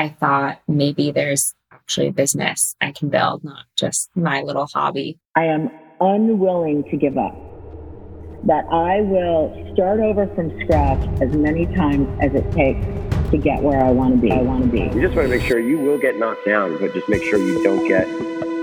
[0.00, 5.18] I thought maybe there's actually a business I can build, not just my little hobby.
[5.36, 7.36] I am unwilling to give up.
[8.46, 12.82] That I will start over from scratch as many times as it takes
[13.30, 14.32] to get where I want to be.
[14.32, 14.84] I want to be.
[14.84, 17.38] You just want to make sure you will get knocked down, but just make sure
[17.38, 18.06] you don't get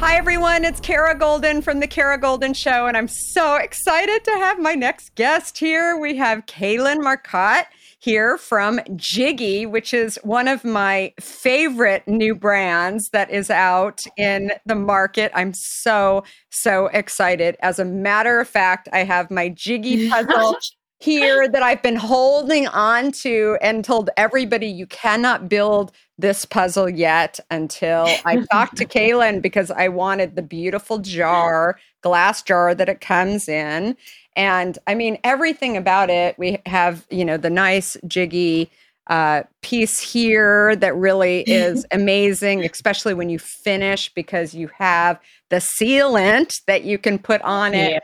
[0.00, 0.64] Hi, everyone.
[0.64, 4.74] It's Kara Goldin from The Kara Goldin Show, and I'm so excited to have my
[4.74, 5.94] next guest here.
[5.98, 7.66] We have Kaylin Marcotte
[7.98, 14.52] here from Jiggy, which is one of my favorite new brands that is out in
[14.64, 15.32] the market.
[15.34, 17.58] I'm so, so excited.
[17.60, 20.56] As a matter of fact, I have my Jiggy puzzle
[21.00, 26.90] here that I've been holding on to and told everybody you cannot build this puzzle
[26.90, 32.90] yet until I talked to Kaylin because I wanted the beautiful jar, glass jar that
[32.90, 33.96] it comes in.
[34.36, 36.38] And I mean, everything about it.
[36.38, 38.70] We have, you know, the nice jiggy
[39.06, 45.56] uh, piece here that really is amazing, especially when you finish because you have the
[45.56, 47.98] sealant that you can put on it yeah.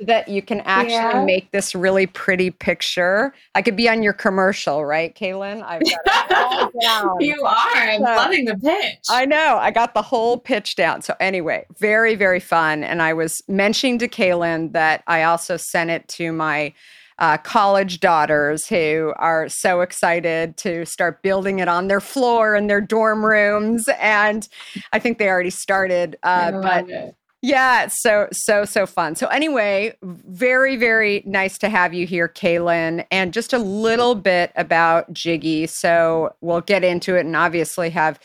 [0.00, 1.24] That you can actually yeah.
[1.24, 3.32] make this really pretty picture.
[3.54, 5.62] I could be on your commercial, right, Kaylin?
[5.62, 6.72] I've got
[7.20, 7.74] you are.
[7.74, 8.98] I'm so, loving the pitch.
[9.08, 9.58] I know.
[9.60, 11.02] I got the whole pitch down.
[11.02, 12.84] So anyway, very, very fun.
[12.84, 16.74] And I was mentioning to Kaylin that I also sent it to my
[17.18, 22.66] uh, college daughters who are so excited to start building it on their floor in
[22.66, 23.88] their dorm rooms.
[24.00, 24.48] And
[24.92, 26.16] I think they already started.
[26.22, 27.14] Uh, but it.
[27.42, 29.16] Yeah, so, so, so fun.
[29.16, 33.04] So, anyway, very, very nice to have you here, Kaylin.
[33.10, 35.66] And just a little bit about Jiggy.
[35.66, 38.20] So, we'll get into it and obviously have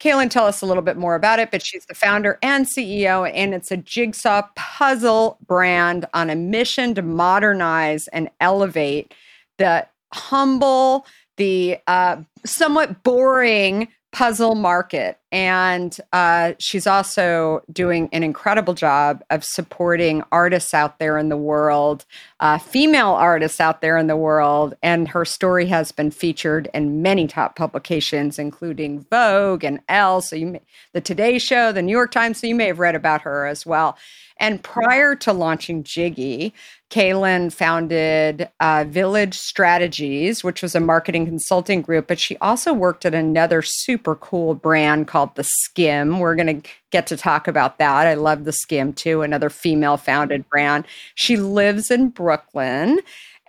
[0.00, 3.30] Kaylin tell us a little bit more about it, but she's the founder and CEO,
[3.34, 9.12] and it's a jigsaw puzzle brand on a mission to modernize and elevate
[9.58, 11.04] the humble,
[11.36, 12.16] the uh,
[12.46, 15.18] somewhat boring puzzle market.
[15.30, 21.36] And uh, she's also doing an incredible job of supporting artists out there in the
[21.36, 22.04] world,
[22.40, 24.74] uh, female artists out there in the world.
[24.82, 30.20] And her story has been featured in many top publications, including Vogue and Elle.
[30.22, 30.60] So, you may,
[30.92, 32.40] the Today Show, the New York Times.
[32.40, 33.96] So, you may have read about her as well.
[34.40, 36.54] And prior to launching Jiggy,
[36.90, 43.04] Kaylin founded uh, Village Strategies, which was a marketing consulting group, but she also worked
[43.04, 46.18] at another super cool brand called The Skimm.
[46.18, 48.06] We're going to get to talk about that.
[48.06, 50.84] I love The Skimm too, another female founded brand.
[51.14, 52.98] She lives in Brooklyn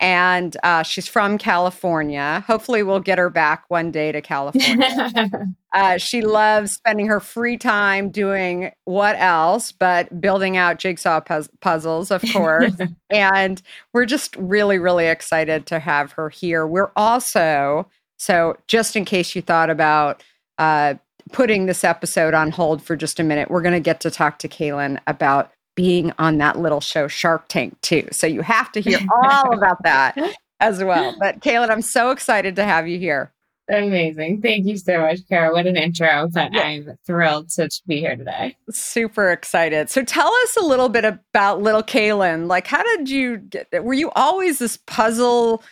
[0.02, 2.44] and uh, she's from California.
[2.48, 5.30] Hopefully, we'll get her back one day to California.
[5.74, 11.22] uh, she loves spending her free time doing what else but building out jigsaw
[11.62, 12.74] puzzles, of course.
[13.12, 13.62] and
[13.94, 16.66] we're just really, really excited to have her here.
[16.66, 17.88] We're also,
[18.18, 20.24] so just in case you thought about,
[20.58, 20.96] uh,
[21.32, 24.40] putting this episode on hold for just a minute, we're going to get to talk
[24.40, 28.08] to Kaylin about being on that little show Shark Tank too.
[28.12, 30.16] So you have to hear all about that
[30.59, 31.16] as well.
[31.18, 33.34] But Kaylin, I'm so excited to have you here.
[33.68, 34.44] Amazing.
[34.44, 35.52] Thank you so much, Kara.
[35.52, 36.28] What an intro.
[36.31, 36.62] But yeah.
[36.62, 38.58] I'm thrilled to be here today.
[38.70, 39.90] Super excited.
[39.90, 42.46] So tell us a little bit about little Kaylin.
[42.46, 45.64] Like, how did you get Were you always this puzzle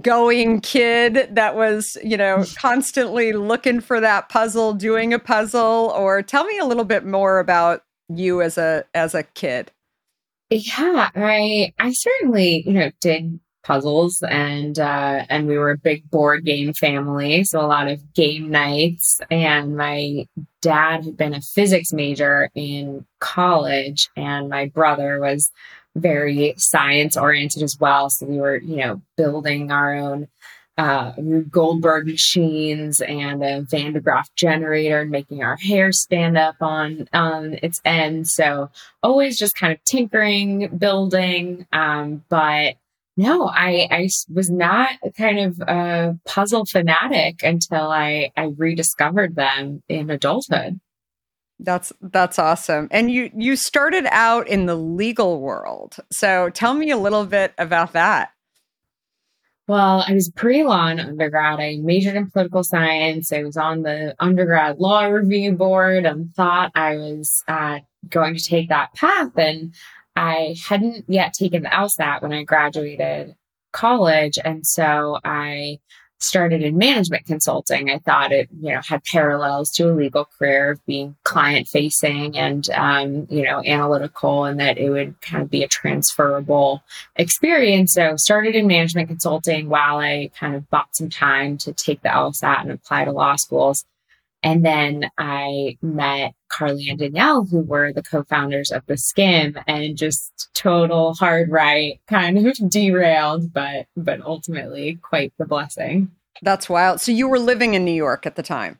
[0.00, 5.92] going kid that was, you know, constantly looking for that puzzle, doing a puzzle?
[5.96, 9.70] Or tell me a little bit more about you as a as a kid?
[10.50, 16.10] Yeah, I I certainly you know did puzzles and uh, and we were a big
[16.10, 19.20] board game family, so a lot of game nights.
[19.30, 20.26] And my
[20.60, 25.50] dad had been a physics major in college, and my brother was
[25.94, 28.10] very science oriented as well.
[28.10, 30.28] So we were you know building our own
[30.78, 31.12] uh,
[31.50, 37.08] Goldberg machines and a Van de Graaff generator, and making our hair stand up on
[37.12, 38.28] on its end.
[38.28, 38.70] So
[39.02, 41.66] always just kind of tinkering, building.
[41.72, 42.76] Um, but
[43.16, 49.82] no, I I was not kind of a puzzle fanatic until I I rediscovered them
[49.88, 50.80] in adulthood.
[51.58, 52.88] That's that's awesome.
[52.90, 55.96] And you you started out in the legal world.
[56.10, 58.32] So tell me a little bit about that.
[59.68, 61.60] Well, I was pre law in undergrad.
[61.60, 63.32] I majored in political science.
[63.32, 67.78] I was on the undergrad law review board and thought I was uh,
[68.08, 69.30] going to take that path.
[69.36, 69.74] And
[70.16, 73.34] I hadn't yet taken the LSAT when I graduated
[73.72, 74.38] college.
[74.44, 75.78] And so I
[76.22, 77.90] started in management consulting.
[77.90, 82.36] I thought it, you know, had parallels to a legal career of being client facing
[82.36, 86.82] and, um, you know, analytical and that it would kind of be a transferable
[87.16, 87.94] experience.
[87.94, 92.08] So started in management consulting while I kind of bought some time to take the
[92.08, 93.84] LSAT and apply to law schools.
[94.42, 99.96] And then I met Carly and Danielle, who were the co-founders of the Skimm and
[99.96, 106.10] just total hard right, kind of derailed, but but ultimately quite the blessing.
[106.42, 107.00] That's wild.
[107.00, 108.78] So you were living in New York at the time.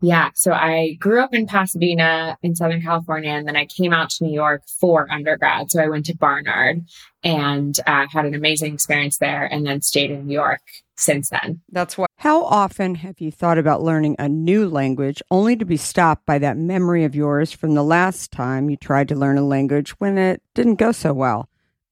[0.00, 0.30] Yeah.
[0.34, 4.24] So I grew up in Pasadena in Southern California, and then I came out to
[4.24, 5.70] New York for undergrad.
[5.70, 6.84] So I went to Barnard
[7.24, 10.60] and uh, had an amazing experience there, and then stayed in New York
[10.96, 11.60] since then.
[11.70, 12.06] That's why.
[12.16, 16.38] How often have you thought about learning a new language only to be stopped by
[16.38, 20.18] that memory of yours from the last time you tried to learn a language when
[20.18, 21.48] it didn't go so well?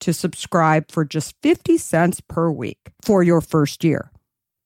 [0.00, 4.10] to subscribe for just 50 cents per week for your first year.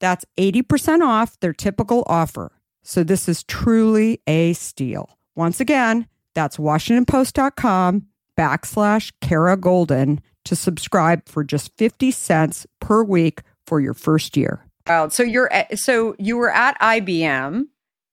[0.00, 2.52] That's 80% off their typical offer.
[2.82, 5.18] So this is truly a steal.
[5.34, 13.40] Once again, that's washingtonpost.com backslash Kara Goldin to subscribe for just 50 cents per week
[13.66, 14.64] for your first year.
[14.86, 15.08] Wow.
[15.08, 17.66] So you're at, so you were at IBM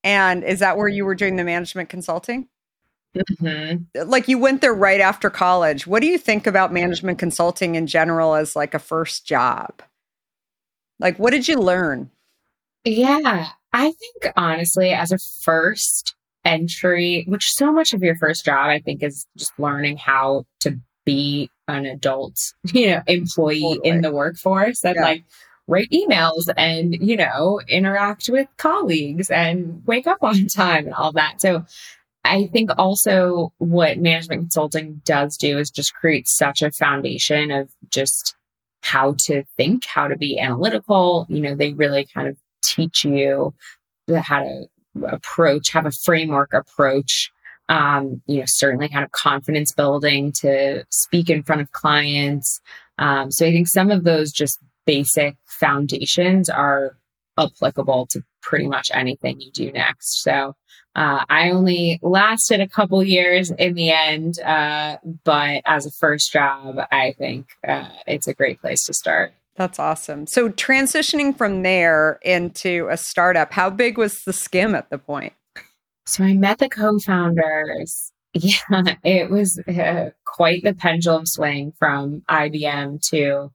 [0.03, 2.47] and is that where you were doing the management consulting?
[3.15, 4.09] Mm-hmm.
[4.09, 5.85] Like you went there right after college.
[5.85, 9.81] What do you think about management consulting in general as like a first job?
[10.99, 12.09] Like what did you learn?
[12.85, 16.15] Yeah, I think honestly, as a first
[16.45, 20.79] entry, which so much of your first job, I think, is just learning how to
[21.05, 22.35] be an adult,
[22.73, 23.89] you know, employee Totally.
[23.89, 25.01] in the workforce and Yeah.
[25.03, 25.23] like
[25.67, 31.11] write emails and, you know, interact with colleagues and wake up on time and all
[31.13, 31.41] that.
[31.41, 31.65] So
[32.23, 37.69] I think also what management consulting does do is just create such a foundation of
[37.89, 38.35] just
[38.83, 41.25] how to think, how to be analytical.
[41.29, 43.53] You know, they really kind of teach you
[44.15, 44.65] how to
[45.07, 47.31] approach, have a framework approach.
[47.69, 52.59] Um, you know, certainly kind of confidence building to speak in front of clients.
[52.97, 56.97] Um, so I think some of those just basic foundations are
[57.39, 60.21] applicable to pretty much anything you do next.
[60.21, 60.53] So
[60.95, 66.31] uh, I only lasted a couple years in the end, uh, but as a first
[66.31, 69.33] job, I think uh, it's a great place to start.
[69.55, 70.27] That's awesome.
[70.27, 75.33] So transitioning from there into a startup, how big was the Skimm at the point?
[76.05, 78.11] So I met the co-founders.
[78.33, 83.51] Yeah, it was uh, quite the pendulum swing from IBM to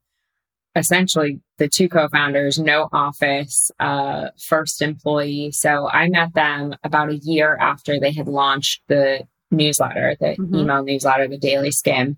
[0.77, 5.51] essentially the two co-founders, no office, uh, first employee.
[5.53, 10.61] So I met them about a year after they had launched the newsletter, the Mhm.
[10.61, 12.17] email newsletter, the Daily Skimm.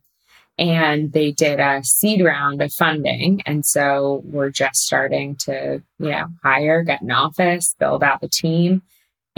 [0.59, 3.43] And they did a seed round of funding.
[3.47, 8.29] And so we're just starting to, you know, hire, get an office, build out the
[8.29, 8.83] team.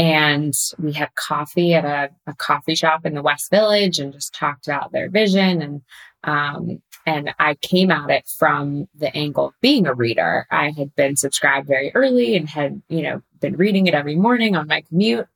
[0.01, 4.35] And we had coffee at a, a coffee shop in the West Village and just
[4.35, 5.61] talked about their vision.
[5.61, 5.83] And,
[6.25, 10.47] um, and I came at it from the angle of being a reader.
[10.51, 14.57] I had been subscribed very early and had, you know, been reading it every morning
[14.57, 15.27] on my commute.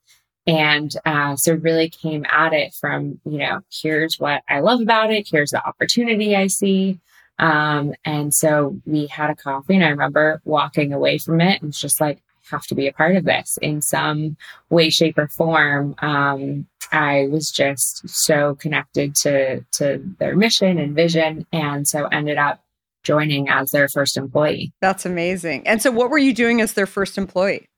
[0.47, 5.12] And uh, so really came at it from, you know, here's what I love about
[5.12, 5.28] it.
[5.30, 7.00] Here's the opportunity I see.
[7.38, 11.68] Um, and so we had a coffee and I remember walking away from it and
[11.68, 14.36] it's just like, have to be a part of this in some
[14.70, 15.94] way, shape or form.
[15.98, 21.46] Um, I was just so connected to, to their mission and vision.
[21.52, 22.62] And so ended up
[23.02, 24.72] joining as their first employee.
[24.80, 25.66] That's amazing.
[25.66, 27.68] And so what were you doing as their first employee?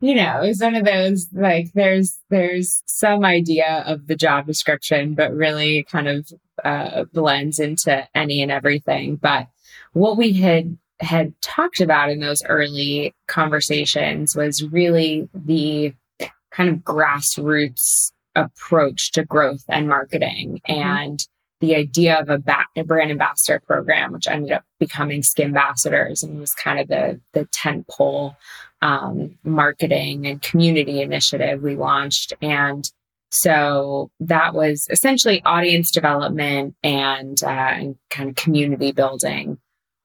[0.00, 5.14] you know, it's one of those like there's there's some idea of the job description,
[5.14, 6.32] but really kind of
[6.64, 9.16] uh, blends into any and everything.
[9.16, 9.48] But
[9.92, 15.94] what we had had talked about in those early conversations was really the
[16.50, 21.26] kind of grassroots approach to growth and marketing and
[21.60, 26.22] the idea of a, ba- a brand ambassador program, which ended up becoming Skimm Ambassadors
[26.22, 28.36] and was kind of the the tent pole
[28.82, 32.32] um, marketing and community initiative we launched.
[32.40, 32.90] And
[33.30, 39.58] so that was essentially audience development and, uh, and kind of community building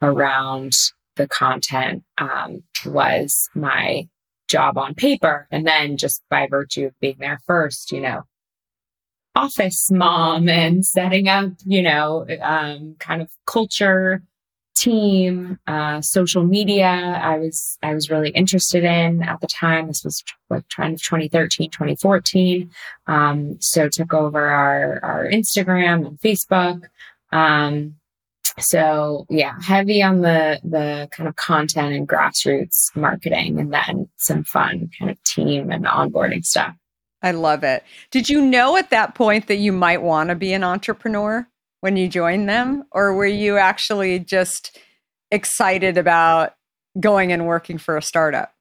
[0.05, 0.73] around
[1.15, 4.07] the content um, was my
[4.47, 5.47] job on paper.
[5.51, 8.23] And then just by virtue of being there first, you know,
[9.35, 14.21] office mom and setting up, you know, um, kind of culture
[14.75, 16.85] team, uh, social media.
[17.23, 19.87] I was, I was really interested in at the time.
[19.87, 22.69] This was like kind of 2013, 2014.
[23.07, 26.83] Um, so took over our, our Instagram and Facebook.
[27.31, 27.95] Um,
[28.59, 34.43] so yeah, heavy on the the kind of content and grassroots marketing, and then some
[34.43, 36.73] fun kind of team and onboarding stuff.
[37.21, 37.83] I love it.
[38.11, 41.47] Did you know at that point that you might want to be an entrepreneur
[41.81, 44.77] when you joined them, or were you actually just
[45.31, 46.53] excited about
[46.99, 48.53] going and working for a startup?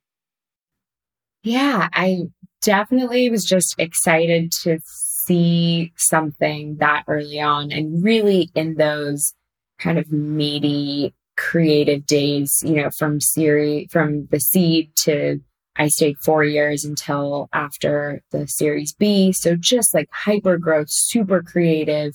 [1.43, 2.23] Yeah, I
[2.63, 4.79] definitely was just excited to
[5.27, 9.35] see something that early on and really in those
[9.79, 15.41] kind of meaty creative days, you know, from series from the seed to
[15.77, 19.33] I stayed four years until after the series B.
[19.33, 22.15] So just like hyper growth, super creative,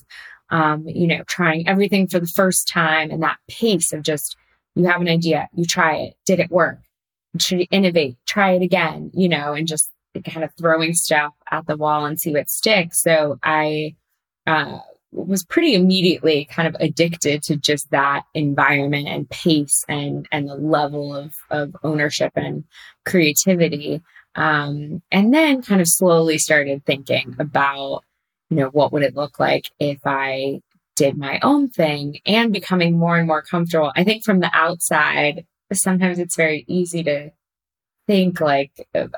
[0.49, 4.37] um, you know, trying everything for the first time and that pace of just
[4.75, 6.79] you have an idea, you try it, did it work?
[7.37, 8.15] Should innovate?
[8.25, 9.91] Try it again, you know, and just
[10.25, 13.01] kind of throwing stuff at the wall and see what sticks.
[13.01, 13.95] So I
[14.47, 14.79] uh,
[15.11, 20.55] was pretty immediately kind of addicted to just that environment and pace and and the
[20.55, 22.63] level of of ownership and
[23.05, 24.01] creativity.
[24.35, 28.03] Um, and then kind of slowly started thinking about,
[28.49, 30.61] you know, what would it look like if I
[30.99, 33.89] did my own thing and becoming more and more comfortable.
[33.95, 37.31] I think from the outside, sometimes it's very easy to
[38.09, 38.71] think like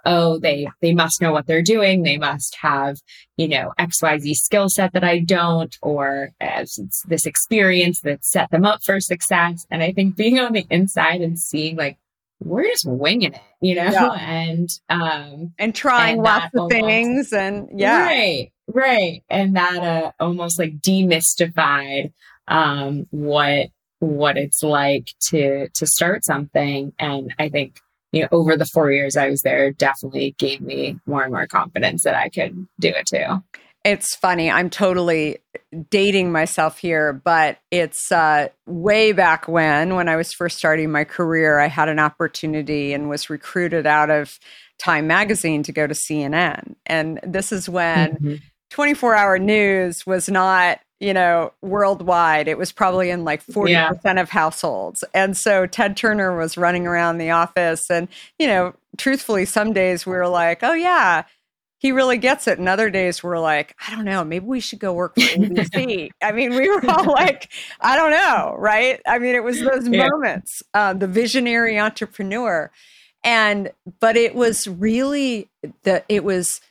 [0.05, 2.03] oh they they must know what they're doing.
[2.03, 2.97] They must have
[3.37, 8.65] you know xyz skill set that i don't or as this experience that set them
[8.65, 9.65] up for success.
[9.71, 11.97] And i think being on the inside and seeing like
[12.41, 13.83] we're just winging it you know?
[13.83, 14.11] Yeah.
[14.19, 18.03] and um and trying and lots of almost, things and yeah.
[18.03, 19.23] Right right.
[19.29, 22.11] And that uh almost like demystified
[22.49, 23.69] um what
[23.99, 26.91] what it's like to to start something.
[26.99, 27.79] And i think
[28.11, 31.47] you know, over the four years I was there definitely gave me more and more
[31.47, 33.43] confidence that I could do it too.
[33.83, 34.51] It's funny.
[34.51, 35.39] I'm totally
[35.89, 41.03] dating myself here, but it's uh, way back when, when I was first starting my
[41.03, 44.37] career, I had an opportunity and was recruited out of
[44.77, 46.75] Time Magazine to go to CNN.
[46.85, 48.35] And this is when mm-hmm.
[48.69, 52.47] 24 hour news was not you know, worldwide.
[52.47, 54.21] It was probably in like 40% yeah.
[54.21, 55.03] of households.
[55.15, 57.89] And so Ted Turner was running around the office.
[57.89, 61.23] And, you know, truthfully, some days we were like, oh, yeah,
[61.79, 62.59] he really gets it.
[62.59, 66.11] And other days we're like, I don't know, maybe we should go work for ABC.
[66.21, 69.01] I mean, we were all like, I don't know, right?
[69.07, 70.07] I mean, it was those yeah.
[70.07, 72.69] moments, uh, the visionary entrepreneur.
[73.23, 75.49] And, but it was really
[75.81, 76.61] the, it was,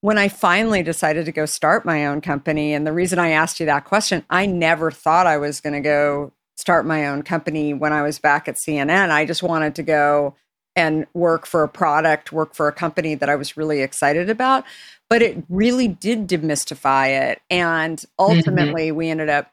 [0.00, 3.60] when I finally decided to go start my own company, and the reason I asked
[3.60, 7.74] you that question, I never thought I was going to go start my own company
[7.74, 9.10] when I was back at CNN.
[9.10, 10.34] I just wanted to go
[10.76, 14.64] and work for a product, work for a company that I was really excited about.
[15.08, 17.42] But it really did demystify it.
[17.50, 18.36] And mm-hmm.
[18.36, 18.96] ultimately, mm-hmm.
[18.96, 19.50] we ended up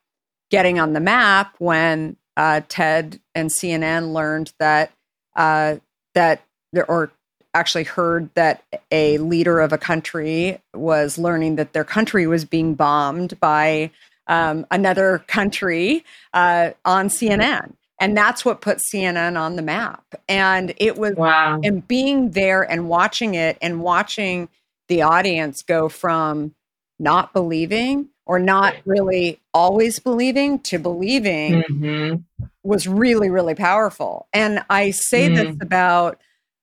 [0.50, 4.92] getting on the map when uh, Ted and CNN learned that
[5.36, 5.78] uh,
[6.14, 6.42] that
[6.88, 7.12] or
[7.58, 12.76] actually heard that a leader of a country was learning that their country was being
[12.76, 13.92] bombed by
[14.28, 17.74] um, another country uh, on CNN.
[18.00, 20.04] And that's what put CNN on the map.
[20.30, 21.60] And it was, wow.
[21.64, 24.50] and being there and watching it and watching
[24.88, 26.54] the audience go from
[27.00, 32.46] not believing or not really always believing to believing mm-hmm.
[32.64, 34.28] was really, really powerful.
[34.34, 35.36] And I say mm.
[35.36, 36.20] this about,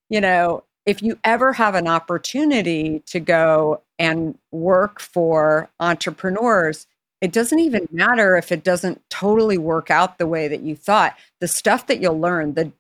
[0.09, 6.87] you know, if you ever have an opportunity to go and work for entrepreneurs,
[7.21, 11.17] it doesn't even matter if it doesn't totally work out the way that you thought.
[11.41, 12.71] The stuff that you'll learn, the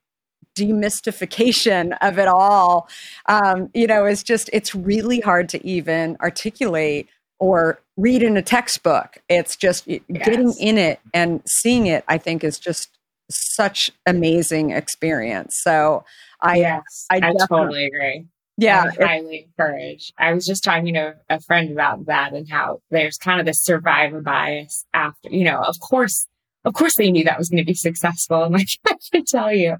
[0.54, 2.88] demystification of it all,
[3.26, 8.42] um, you know, is just, it's really hard to even articulate or read in a
[8.42, 9.18] textbook.
[9.28, 10.00] It's just yes.
[10.08, 12.90] getting in it and seeing it, I think, is just
[13.30, 15.56] such amazing experience.
[15.62, 16.04] So
[16.44, 18.26] I yes, I, I totally agree.
[18.56, 20.12] Yeah, I highly encourage.
[20.16, 23.62] I was just talking to a friend about that and how there's kind of this
[23.62, 26.26] survivor bias after, you know, of course,
[26.64, 28.44] of course they knew that was going to be successful.
[28.44, 29.76] I'm like, I can tell you,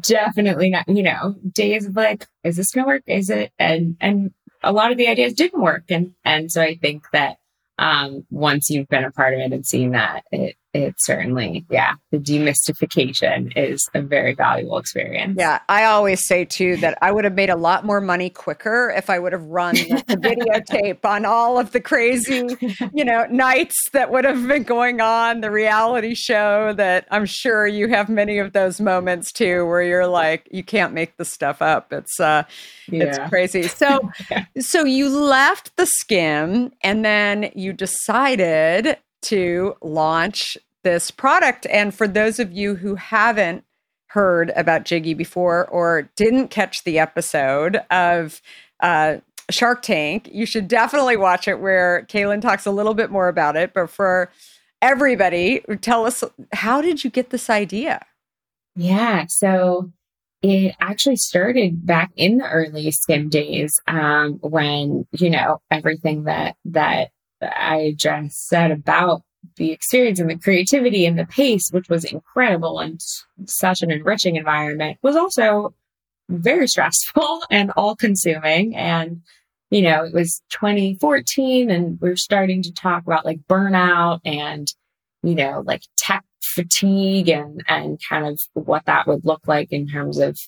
[0.00, 3.02] definitely not, you know, days of like, is this going to work?
[3.06, 3.52] Is it?
[3.58, 5.84] And, and a lot of the ideas didn't work.
[5.88, 7.36] And, and so I think that,
[7.78, 11.94] um, once you've been a part of it and seen that, it, it certainly, yeah,
[12.10, 15.36] the demystification is a very valuable experience.
[15.38, 18.90] Yeah, I always say too that I would have made a lot more money quicker
[18.96, 20.16] if I would have run the
[20.70, 22.56] videotape on all of the crazy,
[22.94, 27.66] you know, nights that would have been going on, the reality show that I'm sure
[27.66, 31.60] you have many of those moments too where you're like you can't make the stuff
[31.60, 31.92] up.
[31.92, 32.44] It's uh
[32.88, 33.04] yeah.
[33.04, 33.64] it's crazy.
[33.64, 34.00] So
[34.58, 41.66] so you left the Skimm and then you decided to launch this product.
[41.66, 43.64] And for those of you who haven't
[44.08, 48.42] heard about Jiggy before or didn't catch the episode of
[48.80, 49.18] uh,
[49.50, 53.56] Shark Tank, you should definitely watch it where Kaylin talks a little bit more about
[53.56, 53.72] it.
[53.72, 54.30] But for
[54.80, 58.04] everybody, tell us how did you get this idea?
[58.74, 59.26] Yeah.
[59.28, 59.92] So
[60.42, 66.56] it actually started back in the early Skimm days um, when you know everything that
[66.66, 67.10] that
[67.42, 69.22] i just said about
[69.56, 73.00] the experience and the creativity and the pace which was incredible and
[73.46, 75.74] such an enriching environment was also
[76.28, 79.22] very stressful and all consuming and
[79.70, 84.68] you know it was 2014 and we are starting to talk about like burnout and
[85.22, 89.88] you know like tech fatigue and and kind of what that would look like in
[89.88, 90.38] terms of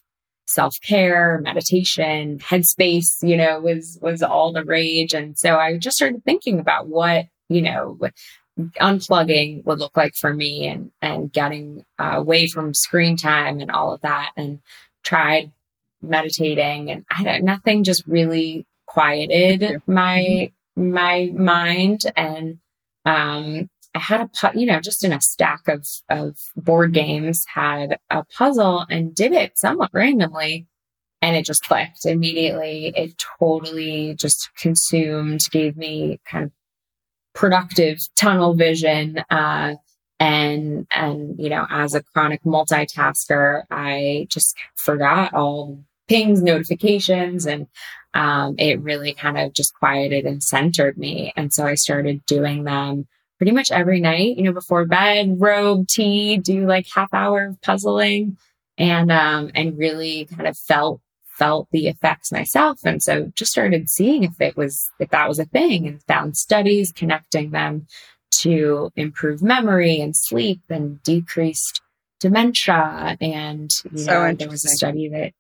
[0.47, 5.15] self-care, meditation, headspace, you know, was was all the rage.
[5.15, 7.99] And so I just started thinking about what, you know,
[8.81, 13.71] unplugging would look like for me and and getting uh, away from screen time and
[13.71, 14.61] all of that and
[15.03, 15.51] tried
[16.03, 16.91] meditating.
[16.91, 22.03] And I don't nothing just really quieted my my mind.
[22.17, 22.59] And
[23.05, 27.99] um I had a, you know, just in a stack of, of board games, had
[28.11, 30.67] a puzzle and did it somewhat randomly.
[31.23, 32.93] And it just clicked immediately.
[32.95, 36.53] It totally just consumed, gave me kind of
[37.35, 39.25] productive tunnel vision.
[39.31, 39.77] Uh,
[40.21, 47.67] and, and, you know, as a chronic multitasker, I just forgot all pings, notifications, and
[48.13, 51.33] um, it really kind of just quieted and centered me.
[51.37, 53.07] And so I started doing them
[53.39, 57.61] pretty much every night, you know, before bed, robe, tea, do like half hour of
[57.61, 58.37] puzzling
[58.79, 62.79] and, um, and really kind of felt, felt the effects myself.
[62.85, 66.37] And so just started seeing if it was, if that was a thing and found
[66.37, 67.87] studies connecting them
[68.41, 71.81] to improve memory and sleep and decreased
[72.21, 73.17] dementia.
[73.21, 75.33] And, you so know, there was a study that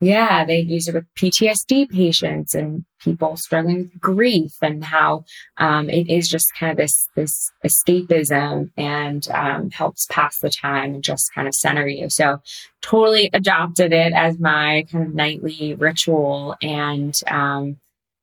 [0.00, 5.24] yeah, they use it with PTSD patients and people struggling with grief and how
[5.56, 10.94] um, it is just kind of this this escapism and um, helps pass the time
[10.94, 12.08] and just kind of center you.
[12.10, 12.38] So
[12.80, 17.78] totally adopted it as my kind of nightly ritual and um,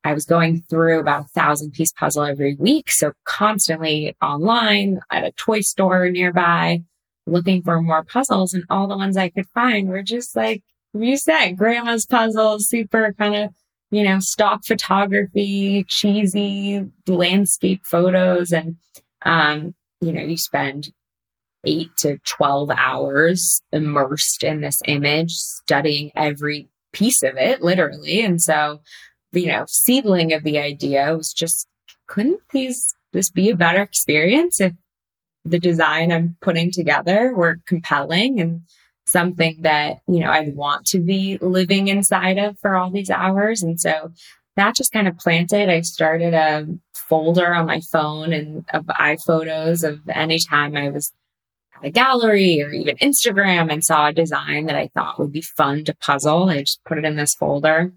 [0.05, 2.89] I was going through about a thousand piece puzzle every week.
[2.91, 6.83] So constantly online at a toy store nearby,
[7.25, 10.61] looking for more puzzles and all the ones I could find were just like
[11.03, 13.49] you said, grandma's puzzles, super kind of,
[13.91, 18.51] you know, stock photography, cheesy landscape photos.
[18.51, 18.77] And,
[19.23, 20.89] um, you know, you spend
[21.65, 28.21] eight to 12 hours immersed in this image, studying every piece of it, literally.
[28.21, 28.81] And so,
[29.31, 31.67] you know, seedling of the idea was just,
[32.07, 34.73] couldn't these, this be a better experience if
[35.43, 38.61] the design I'm putting together were compelling and
[39.05, 43.61] something that, you know, I want to be living inside of for all these hours.
[43.61, 44.11] And so
[44.55, 45.69] that just kind of planted.
[45.69, 51.11] I started a folder on my phone and of iPhotos of any time I was
[51.77, 55.41] at a gallery or even Instagram and saw a design that I thought would be
[55.41, 56.49] fun to puzzle.
[56.49, 57.93] I just put it in this folder.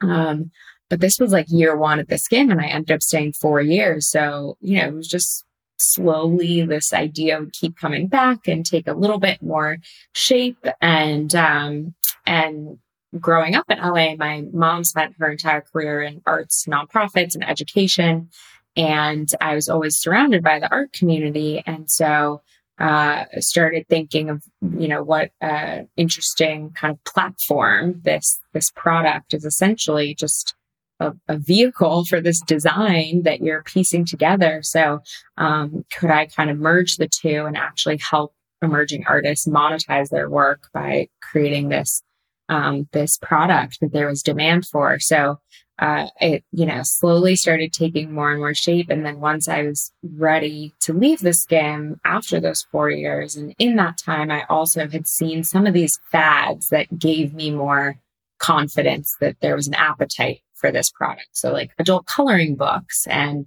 [0.00, 0.50] Um,
[0.88, 3.60] but this was like year one at the Skimm and I ended up staying four
[3.60, 4.08] years.
[4.08, 5.44] So, you know, it was just
[5.80, 9.78] slowly this idea would keep coming back and take a little bit more
[10.14, 11.94] shape and um,
[12.26, 12.78] and
[13.18, 18.28] growing up in LA, my mom spent her entire career in arts, nonprofits, and education.
[18.76, 21.62] And I was always surrounded by the art community.
[21.66, 22.42] And so
[22.78, 24.42] uh, started thinking of,
[24.78, 30.54] you know, what uh, interesting kind of platform this this product is essentially just
[31.00, 34.60] a, a, vehicle for this design that you're piecing together.
[34.62, 35.00] So,
[35.38, 40.28] um, could I kind of merge the two and actually help emerging artists monetize their
[40.28, 42.02] work by creating this
[42.48, 44.98] um, this product that there was demand for?
[45.00, 45.40] So,
[45.78, 48.90] uh, it you know slowly started taking more and more shape.
[48.90, 53.54] And then once I was ready to leave the Skimm after those four years, and
[53.58, 57.96] in that time, I also had seen some of these fads that gave me more
[58.38, 61.28] confidence that there was an appetite for this product.
[61.32, 63.46] So like adult coloring books and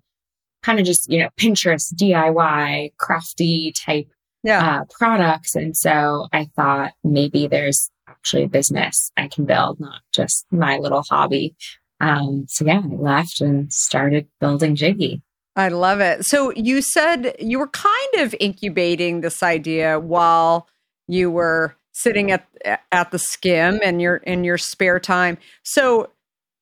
[0.63, 4.07] kind of just, you know, Pinterest DIY crafty type
[4.43, 4.81] yeah.
[4.81, 5.55] uh, products.
[5.55, 10.77] And so I thought maybe there's actually a business I can build, not just my
[10.77, 11.55] little hobby.
[11.99, 15.21] Um, so yeah, I left and started building Jiggy.
[15.55, 16.25] I love it.
[16.25, 20.67] So you said you were kind of incubating this idea while
[21.07, 22.47] you were sitting at
[22.91, 25.37] at the Skimm and your in your spare time.
[25.63, 26.09] So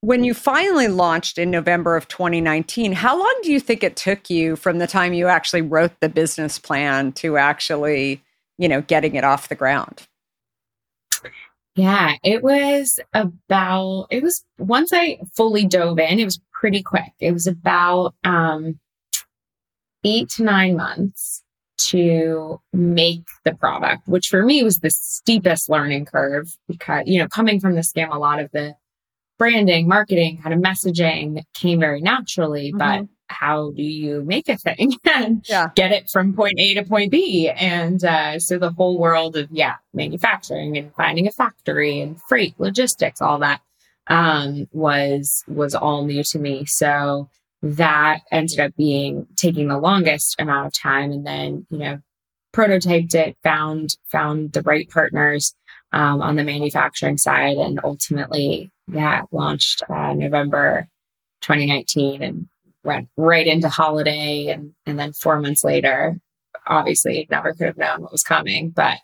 [0.02, 4.30] when you finally launched in November of 2019, how long do you think it took
[4.30, 8.22] you from the time you actually wrote the business plan to actually,
[8.58, 10.08] you know, getting it off the ground?
[11.76, 17.14] Yeah, it was about, it was once I fully dove in, it was pretty quick.
[17.20, 18.80] It was about um,
[20.04, 21.44] eight to nine months
[21.78, 27.28] to make the product, which for me was the steepest learning curve because, you know,
[27.28, 28.76] coming from the Skimm, a lot of the
[29.42, 32.78] branding, marketing, kind of messaging came very naturally, mm-hmm.
[32.78, 35.72] but how do you make a thing and yeah.
[35.74, 37.50] get it from point A to point B?
[37.50, 42.54] And uh, so the whole world of, yeah, manufacturing and finding a factory and freight,
[42.60, 43.62] logistics, all that
[44.06, 46.66] um, was was all new to me.
[46.68, 47.28] So
[47.64, 52.00] that ended up being taking the longest amount of time and then you know
[52.54, 55.56] prototyped it found found the right partners
[55.94, 60.88] um, on the manufacturing side and ultimately yeah launched uh, november
[61.42, 62.48] 2019 and
[62.84, 66.20] went right into holiday and and then four months later
[66.68, 68.98] obviously never could have known what was coming but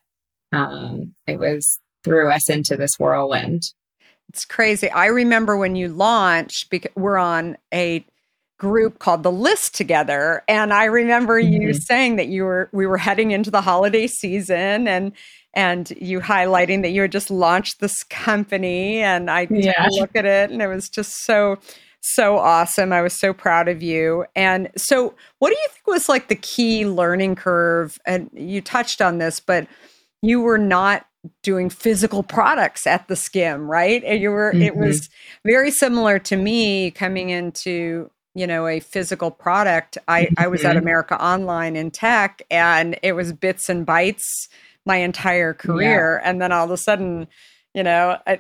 [0.54, 3.74] um, it was threw us into this whirlwind
[4.30, 8.06] it's crazy i remember when you launched because we're on a
[8.58, 11.62] group called the list together and i remember mm-hmm.
[11.62, 15.12] you saying that you were we were heading into the holiday season and
[15.58, 19.74] and you highlighting that you had just launched this company and i yeah.
[19.74, 21.58] took a look at it and it was just so
[22.00, 26.08] so awesome i was so proud of you and so what do you think was
[26.08, 29.68] like the key learning curve and you touched on this but
[30.22, 31.06] you were not
[31.44, 34.62] doing physical products at the Skimm right and you were mm-hmm.
[34.62, 35.10] it was
[35.44, 40.76] very similar to me coming into you know a physical product i i was at
[40.76, 40.84] mm-hmm.
[40.84, 44.48] america online in tech and it was bits and bytes
[44.88, 46.20] my entire career.
[46.22, 46.30] Yeah.
[46.30, 47.28] and then all of a sudden
[47.76, 48.40] you know I,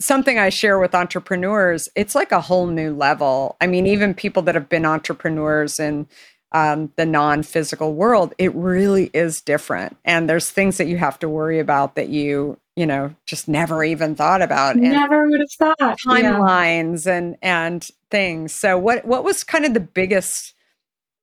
[0.00, 3.56] something i share with entrepreneurs it's like a whole new level.
[3.60, 6.06] I mean even people that have been entrepreneurs in
[6.52, 9.96] um, the non-physical world it really is different.
[10.04, 13.82] And there's things that you have to worry about that you you know just never
[13.82, 14.76] even thought about.
[14.76, 15.98] Never would have thought.
[16.06, 17.16] Timelines yeah.
[17.16, 18.52] and and things.
[18.52, 20.54] So what what was kind of the biggest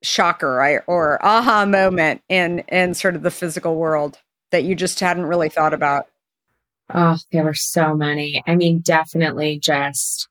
[0.04, 4.20] shocker right, or aha moment in in sort of the physical world
[4.56, 6.08] that you just hadn't really thought about
[6.94, 10.30] oh there were so many i mean definitely just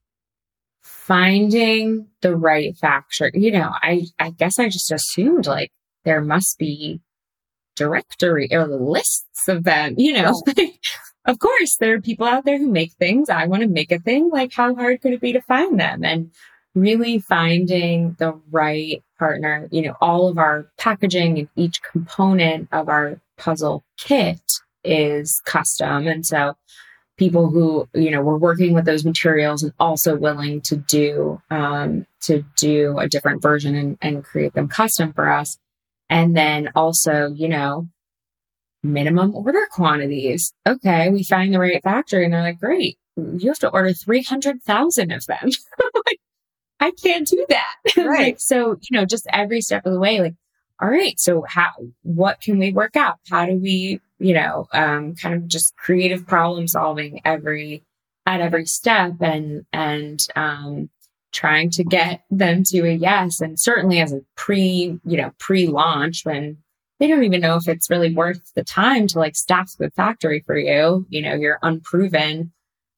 [0.83, 3.31] finding the right factor.
[3.35, 5.71] you know i i guess i just assumed like
[6.05, 7.03] there must be
[7.77, 10.33] directory or lists of them you know
[11.27, 13.31] of course, there are people out there who make things.
[13.31, 14.29] I want to make a thing.
[14.31, 16.05] Like, how hard could it be to find them?
[16.05, 16.31] And
[16.75, 19.69] really finding the right partner.
[19.71, 24.41] You know, all of our packaging and each component of our puzzle kit
[24.85, 26.07] is custom.
[26.07, 26.55] And so
[27.17, 32.07] people who, you know, were working with those materials and also willing to do, um,
[32.23, 35.59] to do a different version and, and create them custom for us.
[36.11, 37.89] And then also, you know,
[38.83, 40.53] minimum order quantities.
[40.67, 45.11] Okay, we find the right factory and they're like, great, you have to order 300,000
[45.13, 45.51] of them.
[46.07, 46.19] like,
[46.81, 47.75] I can't do that.
[47.97, 48.27] Right.
[48.27, 50.35] like, so, you know, just every step of the way, like,
[50.81, 51.71] all right, so how,
[52.03, 53.19] what can we work out?
[53.31, 57.83] How do we, you know, um, kind of just creative problem solving every,
[58.27, 60.91] at every step and, and, um,
[61.35, 63.41] trying to get them to a yes.
[63.41, 66.59] And certainly as a pre, you know, pre launch when
[67.01, 70.41] they don't even know if it's really worth the time to like staff the factory
[70.47, 71.07] for you.
[71.09, 72.53] You know, you're unproven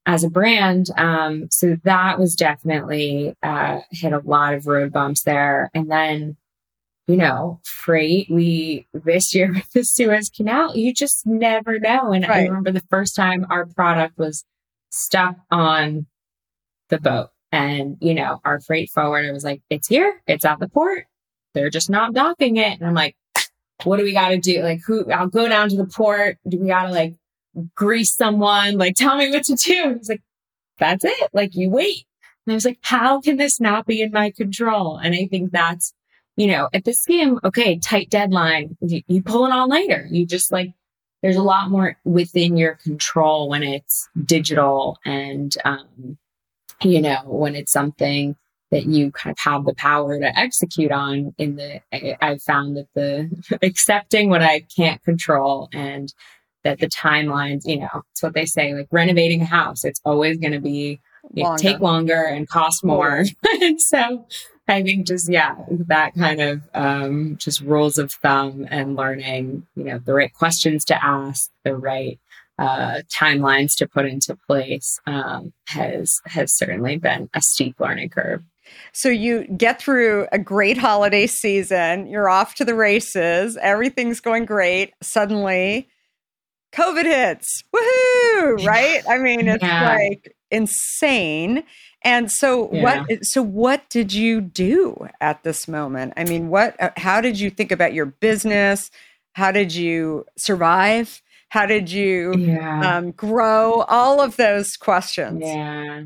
[0.04, 0.90] as a brand.
[0.96, 5.70] Um, so that was definitely uh, hit a lot of road bumps there.
[5.74, 6.36] And then,
[7.06, 12.12] you know, freight, we this year with the Suez Canal, you just never know.
[12.12, 12.38] And right.
[12.38, 14.44] I remember the first time our product was
[14.90, 16.06] stuck on
[16.88, 17.30] the boat.
[17.52, 21.06] And, you know, our freight forwarder was like, it's here, it's at the port.
[21.54, 22.78] They're just not docking it.
[22.78, 23.16] And I'm like,
[23.84, 24.62] what do we got to do?
[24.62, 26.38] Like, who, I'll go down to the port.
[26.46, 27.14] Do we got to like
[27.74, 28.76] grease someone?
[28.78, 29.94] Like, tell me what to do.
[29.96, 30.22] He's like,
[30.78, 31.30] that's it.
[31.32, 32.04] Like, you wait.
[32.46, 34.98] And I was like, how can this not be in my control?
[34.98, 35.92] And I think that's,
[36.36, 38.76] you know, at the Skimm, okay, tight deadline.
[38.80, 40.06] You, you pull an all nighter.
[40.10, 40.72] You just like,
[41.22, 46.18] there's a lot more within your control when it's digital and, um,
[46.82, 48.36] you know, when it's something
[48.70, 52.76] that you kind of have the power to execute on in the I, i've found
[52.76, 56.12] that the accepting what i can't control and
[56.64, 60.38] that the timelines you know it's what they say like renovating a house it's always
[60.38, 61.00] going to be
[61.32, 63.24] know, take longer and cost more
[63.60, 64.26] and so
[64.68, 69.84] i think just yeah that kind of um, just rules of thumb and learning you
[69.84, 72.18] know the right questions to ask the right
[72.58, 78.42] uh, timelines to put into place um, has has certainly been a steep learning curve.
[78.92, 84.44] So you get through a great holiday season, you're off to the races, everything's going
[84.44, 84.94] great.
[85.02, 85.88] Suddenly,
[86.72, 87.62] COVID hits.
[87.74, 88.64] Woohoo!
[88.64, 89.02] Right?
[89.08, 89.96] I mean, it's yeah.
[89.96, 91.64] like insane.
[92.02, 92.82] And so yeah.
[92.82, 96.14] what so what did you do at this moment?
[96.16, 98.90] I mean, what uh, how did you think about your business?
[99.32, 101.22] How did you survive?
[101.48, 102.96] How did you yeah.
[102.96, 103.82] um, grow?
[103.88, 105.42] All of those questions.
[105.44, 106.04] Yeah.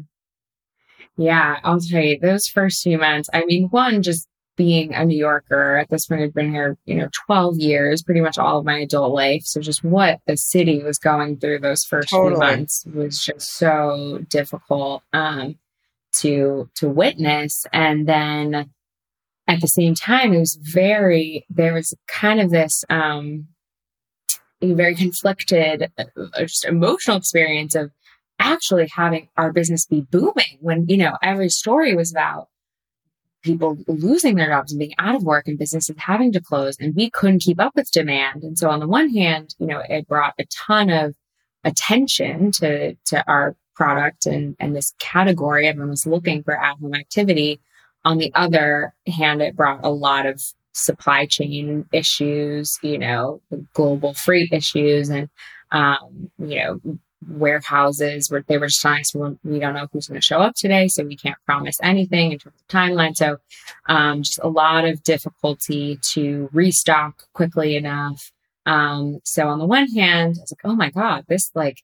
[1.17, 4.27] Yeah, I'll tell you, those first few months, I mean, one, just
[4.61, 8.21] being a New Yorker at this point, I'd been here, you know, 12 years, pretty
[8.21, 9.41] much all of my adult life.
[9.47, 12.33] So just what the city was going through those first totally.
[12.33, 15.59] few months was just so difficult um,
[16.17, 17.65] to to witness.
[17.73, 18.71] And then
[19.49, 23.49] at the same time, it was very, there was kind of this um,
[24.61, 26.05] very conflicted, uh,
[26.41, 27.93] just emotional experience of
[28.39, 32.49] actually having our business be booming when, you know, every story was about
[33.43, 36.95] people losing their jobs and being out of work and businesses having to close and
[36.95, 38.43] we couldn't keep up with demand.
[38.43, 41.15] And so on the one hand, you know, it brought a ton of
[41.65, 45.67] attention to, to our product and, and this category.
[45.67, 47.61] Everyone was looking for at home activity.
[48.05, 53.43] On the other hand, it brought a lot of supply chain issues, you know,
[53.75, 55.29] global freight issues and,
[55.73, 56.81] um, you know,
[57.29, 60.55] warehouses where they were just telling us we don't know who's going to show up
[60.55, 63.15] today, so we can't promise anything in terms of timeline.
[63.15, 63.39] So,
[63.89, 68.33] um, just a lot of difficulty to restock quickly enough.
[68.67, 71.83] Um, so on the one hand, I was like, oh my god, this like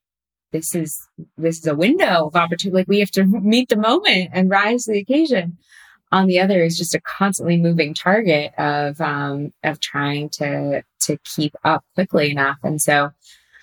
[0.53, 2.77] this is this is a window of opportunity.
[2.77, 5.59] Like we have to meet the moment and rise to the occasion.
[6.13, 11.19] On the other is just a constantly moving target of um, of trying to to
[11.25, 12.59] keep up quickly enough.
[12.63, 13.11] And so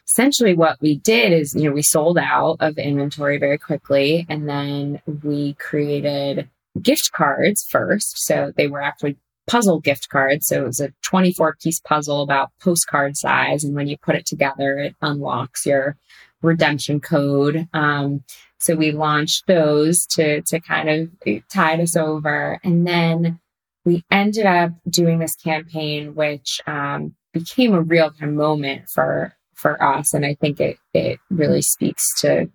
[0.08, 4.48] essentially what we did is, you know, we sold out of inventory very quickly and
[4.48, 6.50] then we created
[6.82, 8.26] gift cards first.
[8.26, 10.48] So they were actually puzzle gift cards.
[10.48, 13.64] So it was a 24 piece puzzle about postcard size.
[13.64, 15.98] And when you put it together, it unlocks your
[16.42, 17.68] redemption code.
[17.74, 18.24] Um,
[18.60, 22.60] so we launched those to, to kind of tide us over.
[22.64, 23.40] And then
[23.86, 29.82] we ended up doing this campaign, which, um, became a real kind moment for for
[29.82, 30.14] us.
[30.14, 32.52] And I think it, it really speaks to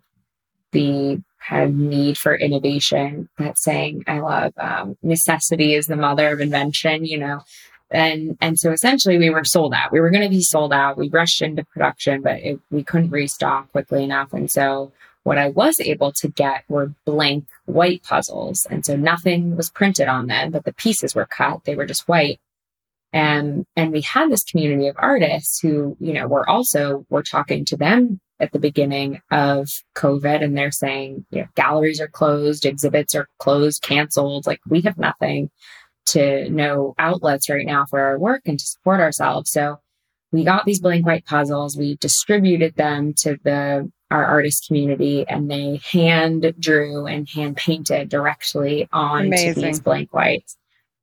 [0.73, 6.29] the kind of need for innovation that saying I love um, necessity is the mother
[6.33, 7.40] of invention, you know.
[7.90, 9.90] And and so essentially we were sold out.
[9.90, 10.99] We were going to be sold out.
[10.99, 14.35] We rushed into production, but it, we couldn't restock quickly enough.
[14.35, 14.92] And so
[15.23, 18.66] what I was able to get were blank white puzzles.
[18.71, 21.64] And so nothing was printed on them, but the pieces were cut.
[21.64, 22.40] They were just white.
[23.12, 27.64] And, and we had this community of artists who, you know, were also, we're talking
[27.66, 32.64] to them at the beginning of COVID and they're saying, you know, galleries are closed,
[32.66, 34.47] exhibits are closed, canceled.
[34.47, 35.51] Like we have nothing
[36.07, 39.51] to no outlets right now for our work and to support ourselves.
[39.51, 39.79] So
[40.33, 41.77] we got these blank white puzzles.
[41.77, 48.09] We distributed them to the our artist community and they hand drew and hand painted
[48.09, 50.57] directly on these blank whites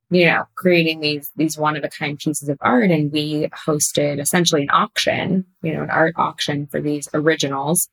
[0.10, 2.92] you know, creating these these one of a kind pieces of art.
[2.92, 7.88] And we hosted essentially an auction, you know, an art auction for these originals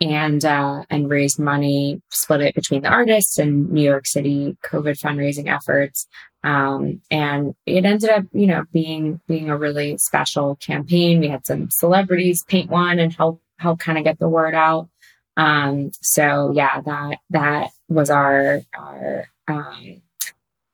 [0.00, 4.98] and uh, and raised money, split it between the artists and New York City COVID
[4.98, 6.06] fundraising efforts.
[6.42, 11.20] Um, and it ended up, you know, being being a really special campaign.
[11.20, 14.88] We had some celebrities paint one and help help kind of get the word out.
[15.36, 20.02] Um, so yeah, that that was our our um,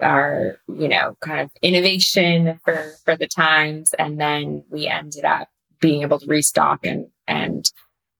[0.00, 3.92] our, you know, kind of innovation for, for the times.
[3.98, 5.48] And then we ended up
[5.80, 7.64] being able to restock and, and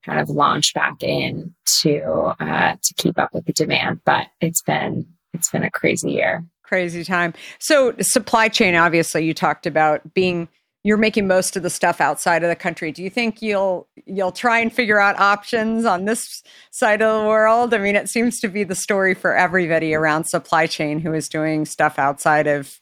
[0.05, 4.01] kind of launch back in to, uh, to keep up with the demand.
[4.05, 6.45] But it's been, it's been a crazy year.
[6.63, 7.33] Crazy time.
[7.59, 10.49] So supply chain, obviously you talked about being
[10.87, 12.93] you're making most of the stuff outside of the country.
[12.93, 17.29] Do you think you'll you'll try and figure out options on this side of the
[17.29, 17.75] world?
[17.75, 21.29] I mean, it seems to be the story for everybody around supply chain who is
[21.29, 22.79] doing stuff outside of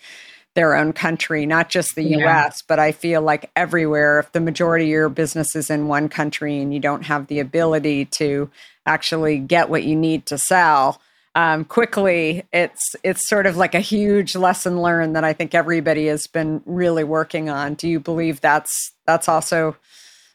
[0.52, 2.46] their own country, not just the yeah.
[2.46, 6.10] US, but I feel like everywhere if the majority of your business is in one
[6.10, 8.50] country and you don't have the ability to
[8.84, 11.00] actually get what you need to sell,
[11.34, 16.06] um, quickly, it's it's sort of like a huge lesson learned that I think everybody
[16.06, 17.74] has been really working on.
[17.74, 19.76] Do you believe that's that's also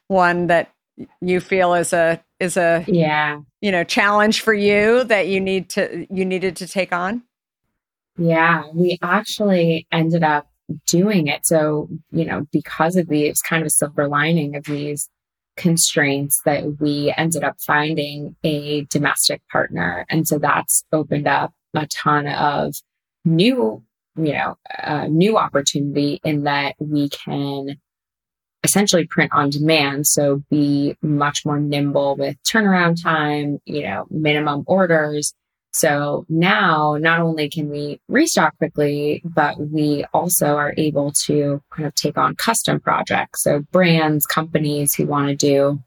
[0.08, 0.72] one that
[1.22, 5.70] you feel is a is a yeah you know challenge for you that you need
[5.70, 7.24] to you needed to take on?
[8.18, 10.50] Yeah, we actually ended up
[10.86, 11.46] doing it.
[11.46, 15.10] So you know because of the it's kind of a silver lining of these
[15.60, 20.06] constraints that we ended up finding a domestic partner.
[20.10, 22.76] And so that's opened up a ton of
[23.26, 23.84] new,
[24.16, 27.78] you know, uh, new opportunity in that we can
[28.64, 30.08] essentially print on demand.
[30.08, 35.34] So be much more nimble with turnaround time, you know, minimum orders.
[35.72, 41.88] So now not only can we restock quickly, but we also are able to kind
[41.88, 43.44] of take on custom projects.
[43.44, 45.80] So brands, companies who want to do,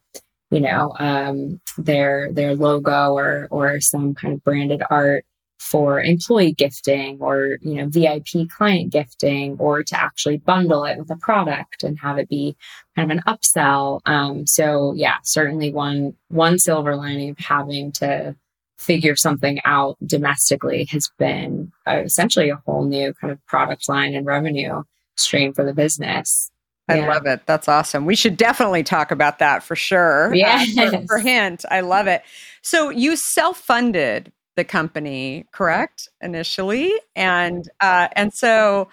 [0.50, 5.24] you know, um, their, their logo or, or some kind of branded art
[5.58, 11.10] for employee gifting or, you know, VIP client gifting or to actually bundle it with
[11.10, 12.56] a product and have it be
[12.96, 14.00] kind of an upsell.
[14.04, 18.34] Um, so yeah, certainly one, one silver lining of having to
[18.82, 24.14] figure something out domestically has been uh, essentially a whole new kind of product line
[24.14, 24.82] and revenue
[25.16, 26.50] stream for the business.
[26.88, 27.08] I yeah.
[27.08, 27.42] love it.
[27.46, 28.06] That's awesome.
[28.06, 30.34] We should definitely talk about that for sure.
[30.34, 30.64] Yeah.
[30.76, 32.22] Uh, for, for hint, I love it.
[32.62, 36.08] So you self-funded the company, correct?
[36.20, 38.88] Initially, and uh, and so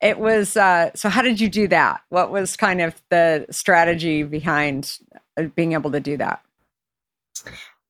[0.00, 0.56] it was.
[0.56, 2.00] Uh, so how did you do that?
[2.08, 4.98] What was kind of the strategy behind
[5.36, 6.42] uh, being able to do that?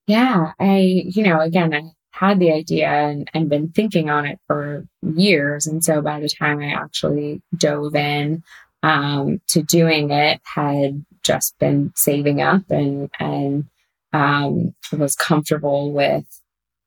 [0.06, 1.82] Yeah, I you know again I
[2.12, 6.28] had the idea and, and been thinking on it for years, and so by the
[6.28, 8.42] time I actually dove in
[8.82, 13.64] um, to doing it, had just been saving up and and
[14.12, 16.24] um, was comfortable with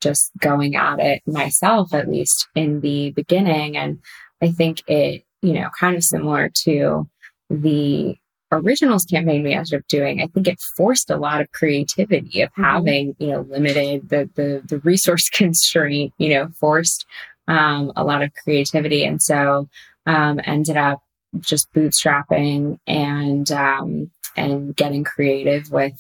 [0.02, 3.76] just going at it myself, at least in the beginning.
[3.78, 4.00] And
[4.42, 7.08] I think it, you know, kind of similar to
[7.50, 8.16] the
[8.52, 12.50] originals campaign we ended up doing, I think it forced a lot of creativity of
[12.52, 12.64] mm-hmm.
[12.64, 17.06] having, you know, limited the, the, the resource constraint, you know, forced,
[17.48, 19.04] um, a lot of creativity.
[19.04, 19.68] And so,
[20.06, 21.02] um, ended up
[21.40, 25.94] just bootstrapping and, um, and getting creative with,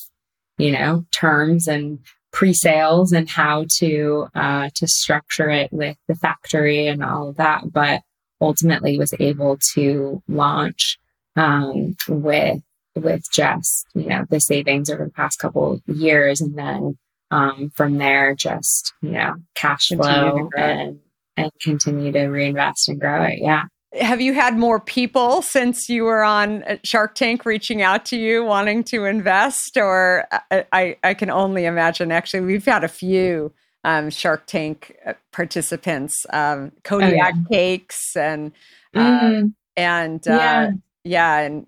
[0.57, 1.99] you know, terms and
[2.31, 7.71] pre-sales and how to uh, to structure it with the factory and all of that
[7.71, 8.01] but
[8.41, 10.99] ultimately was able to launch
[11.35, 12.61] um, with
[12.95, 16.97] with just you know the savings over the past couple years and then
[17.31, 20.99] um, from there just you know cash flow and
[21.37, 23.63] and continue to reinvest and grow it yeah
[23.93, 28.17] have you had more people since you were on uh, Shark Tank reaching out to
[28.17, 29.77] you wanting to invest?
[29.77, 33.51] Or uh, I, I can only imagine, actually, we've had a few
[33.83, 37.31] um, Shark Tank uh, participants, um, Kodiak oh, yeah.
[37.49, 38.51] Cakes, and
[38.93, 39.53] uh, mm.
[39.75, 40.71] and uh, yeah.
[41.03, 41.67] Yeah, and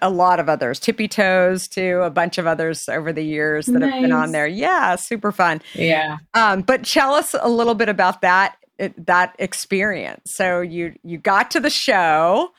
[0.00, 3.80] a lot of others, Tippy Toes too, a bunch of others over the years that
[3.80, 3.92] nice.
[3.92, 4.46] have been on there.
[4.46, 5.60] Yeah, super fun.
[5.74, 6.18] Yeah.
[6.32, 10.32] Um, but tell us a little bit about that it, that experience.
[10.34, 12.50] So you you got to the show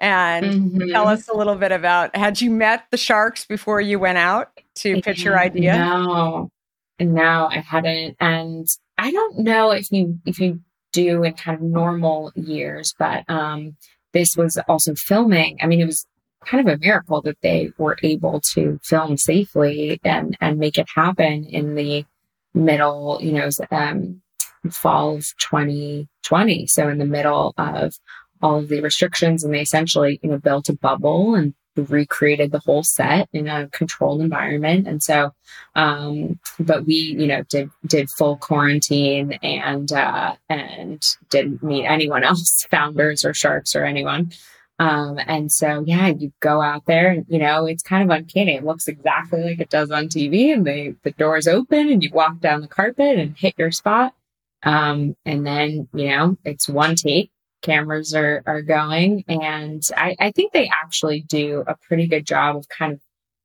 [0.00, 0.90] and mm-hmm.
[0.90, 4.50] tell us a little bit about had you met the sharks before you went out
[4.76, 5.76] to pitch your idea?
[5.76, 6.50] No.
[7.00, 8.16] No, I hadn't.
[8.18, 10.60] And I don't know if you if you
[10.92, 13.76] do in kind of normal years, but um
[14.12, 15.58] this was also filming.
[15.62, 16.06] I mean, it was
[16.44, 20.86] kind of a miracle that they were able to film safely and and make it
[20.94, 22.04] happen in the
[22.54, 24.22] middle, you know, um,
[24.70, 26.66] fall of 2020.
[26.66, 27.94] So in the middle of
[28.42, 31.54] all of the restrictions and they essentially, you know, built a bubble and
[31.84, 34.86] recreated the whole set in a controlled environment.
[34.86, 35.32] And so,
[35.74, 42.24] um, but we, you know, did, did full quarantine and, uh, and didn't meet anyone
[42.24, 44.32] else, founders or sharks or anyone.
[44.80, 48.54] Um, and so, yeah, you go out there and, you know, it's kind of uncanny.
[48.54, 52.10] It looks exactly like it does on TV and they, the doors open and you
[52.12, 54.14] walk down the carpet and hit your spot.
[54.62, 57.30] Um, and then, you know, it's one take,
[57.62, 59.24] cameras are, are going.
[59.28, 63.00] And I, I think they actually do a pretty good job of kind of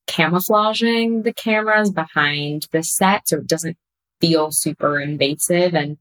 [0.08, 3.78] camouflaging the cameras behind the set so it doesn't
[4.20, 5.74] feel super invasive.
[5.74, 5.98] And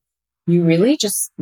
[0.46, 1.32] you really just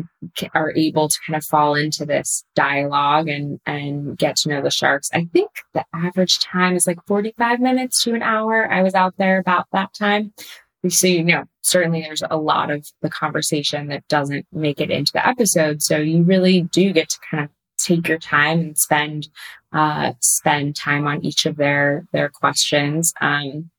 [0.54, 4.70] are able to kind of fall into this dialogue and, and get to know the
[4.70, 5.08] sharks.
[5.12, 8.70] I think the average time is like 45 minutes to an hour.
[8.70, 10.34] I was out there about that time
[10.82, 14.90] we see, you know, certainly there's a lot of the conversation that doesn't make it
[14.90, 15.82] into the episode.
[15.82, 19.28] So you really do get to kind of take your time and spend,
[19.72, 23.12] uh, spend time on each of their, their questions.
[23.20, 23.70] Um,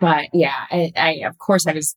[0.00, 1.96] but yeah, I, I, of course I was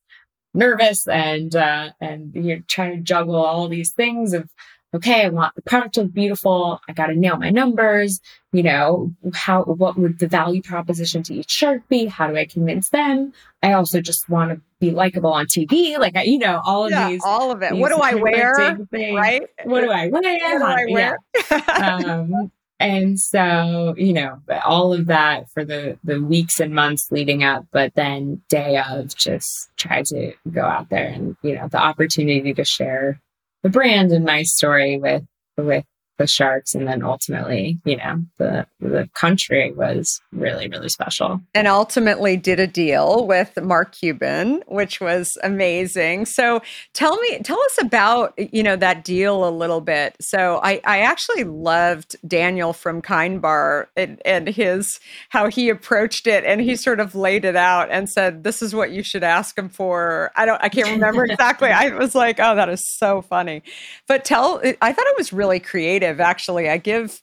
[0.53, 4.49] nervous and, uh, and you're trying to juggle all these things of,
[4.95, 6.79] okay, I want the product to look beautiful.
[6.87, 8.19] I got to nail my numbers.
[8.51, 12.05] You know, how, what would the value proposition to each shark be?
[12.05, 13.33] How do I convince them?
[13.61, 15.97] I also just want to be likable on TV.
[15.97, 17.21] Like, I, you know, all of yeah, these.
[17.25, 17.75] All of it.
[17.75, 18.53] What do I wear?
[18.91, 19.43] Right?
[19.65, 20.09] What do I wear?
[20.09, 20.29] What do
[20.63, 21.17] I wear?
[21.51, 21.97] Yeah.
[22.07, 27.43] um, and so, you know, all of that for the the weeks and months leading
[27.43, 31.77] up, but then day of just try to go out there and, you know, the
[31.77, 33.21] opportunity to share
[33.66, 35.24] the brand and my story with
[35.57, 35.84] with
[36.18, 41.41] the sharks and then ultimately you know the the country was really really special.
[41.53, 46.26] And ultimately did a deal with mark cuban which was amazing.
[46.26, 46.61] So
[46.93, 50.16] tell me tell us about you know that deal a little bit.
[50.22, 54.99] So i i actually loved daniel from kind bar and, and his
[55.30, 58.74] how he approached it and he sort of laid it out and said this is
[58.74, 60.32] what you should ask him for.
[60.36, 61.70] I don't i can't remember exactly.
[61.70, 63.63] I was like oh that is so funny.
[64.07, 66.20] But tell i thought it was really creative creative.
[66.20, 67.22] Actually, I give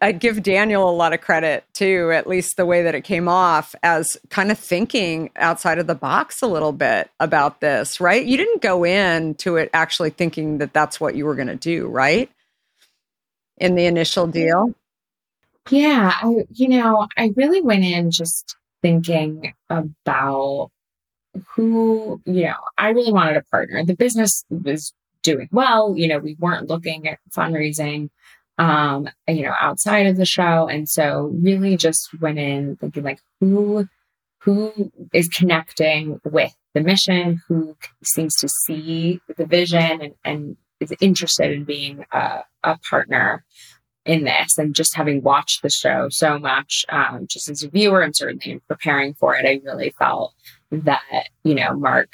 [0.00, 3.28] I give Daniel a lot of credit too, at least the way that it came
[3.28, 8.24] off as kind of thinking outside of the box a little bit about this, right?
[8.24, 11.88] You didn't go into it actually thinking that that's what you were going to do,
[11.88, 12.30] right?
[13.58, 14.74] In the initial deal.
[15.68, 20.70] Yeah, I, you know, I really went in just thinking about
[21.54, 23.84] who, you know, I really wanted a partner.
[23.84, 24.94] The business was
[25.26, 25.94] doing well.
[25.96, 28.08] You know, we weren't looking at fundraising,
[28.58, 30.68] um, you know, outside of the show.
[30.68, 33.86] And so really just went in thinking like who,
[34.38, 40.94] who is connecting with the mission, who seems to see the vision and, and is
[41.00, 43.44] interested in being a, a partner
[44.04, 48.02] in this and just having watched the show so much um, just as a viewer
[48.02, 50.32] and certainly in preparing for it i really felt
[50.70, 52.08] that you know mark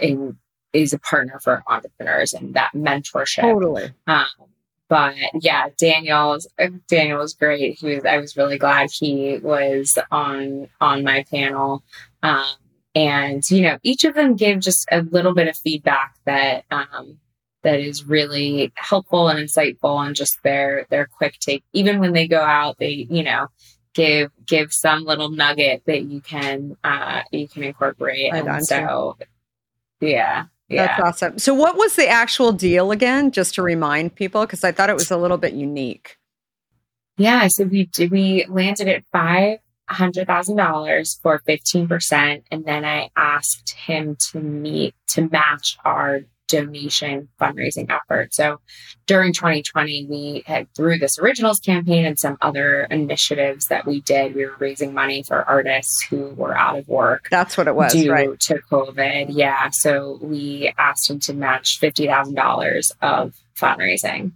[0.00, 0.36] in
[0.72, 3.42] is a partner for entrepreneurs and that mentorship.
[3.42, 3.92] Totally.
[4.06, 4.26] Um,
[4.88, 6.48] but yeah, Daniel's
[6.88, 7.78] Daniel was great.
[7.78, 11.84] He was I was really glad he was on on my panel.
[12.22, 12.44] Um,
[12.94, 17.18] and you know, each of them gave just a little bit of feedback that um,
[17.62, 21.62] that is really helpful and insightful and just their their quick take.
[21.72, 23.46] Even when they go out, they you know
[23.94, 28.32] give give some little nugget that you can uh, you can incorporate.
[28.32, 29.16] and so
[30.00, 30.86] yeah, yeah.
[30.86, 31.38] That's awesome.
[31.38, 33.32] So, what was the actual deal again?
[33.32, 36.16] Just to remind people, because I thought it was a little bit unique.
[37.18, 38.10] Yeah, so we did.
[38.10, 39.58] We landed at five
[39.88, 45.76] hundred thousand dollars for fifteen percent, and then I asked him to meet to match
[45.84, 46.20] our
[46.50, 48.34] donation fundraising effort.
[48.34, 48.60] So
[49.06, 54.34] during 2020, we had through this originals campaign and some other initiatives that we did,
[54.34, 57.28] we were raising money for artists who were out of work.
[57.30, 58.38] That's what it was, due right?
[58.38, 59.26] To COVID.
[59.30, 59.70] Yeah.
[59.72, 64.32] So we asked him to match $50,000 of fundraising.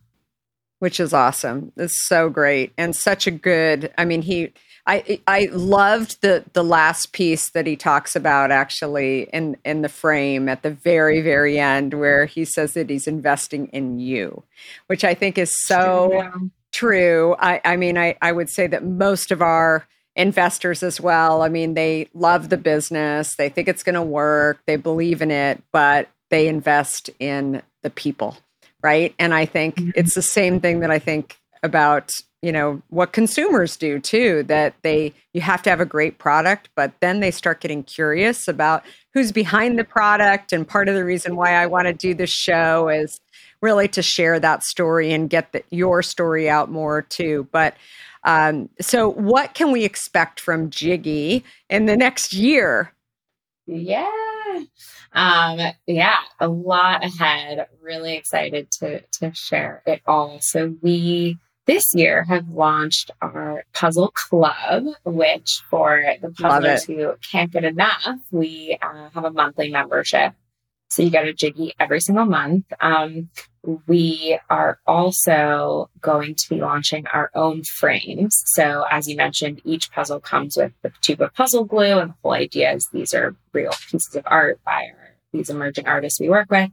[0.78, 1.72] Which is awesome.
[1.76, 4.52] It's so great and such a good, I mean, he,
[4.86, 9.88] I I loved the the last piece that he talks about actually in in the
[9.88, 14.42] frame at the very very end where he says that he's investing in you,
[14.86, 16.32] which I think is so yeah.
[16.70, 17.34] true.
[17.38, 21.40] I I mean I I would say that most of our investors as well.
[21.40, 25.30] I mean they love the business, they think it's going to work, they believe in
[25.30, 28.36] it, but they invest in the people,
[28.82, 29.14] right?
[29.18, 29.90] And I think mm-hmm.
[29.94, 32.12] it's the same thing that I think about
[32.44, 36.68] you know what consumers do too that they you have to have a great product
[36.76, 38.84] but then they start getting curious about
[39.14, 40.52] who's behind the product.
[40.52, 43.20] And part of the reason why i want to do this show is
[43.62, 47.48] really to share that story and get the, your story out more too.
[47.50, 47.74] But
[48.24, 52.92] um, so what can we expect from jiggy in the next year?
[53.66, 54.10] Yeah.
[55.12, 57.66] Um yeah a lot ahead.
[57.80, 60.38] Really excited to to share it all.
[60.40, 67.50] So we this year have launched our puzzle club, which for the puzzlers who can't
[67.50, 70.34] get enough, we uh, have a monthly membership.
[70.88, 72.66] So you get a jiggy every single month.
[72.80, 73.30] Um,
[73.86, 78.42] we are also going to be launching our own frames.
[78.46, 82.14] So as you mentioned, each puzzle comes with the tube of puzzle glue, and the
[82.22, 86.28] whole idea is these are real pieces of art by our, these emerging artists we
[86.28, 86.70] work with.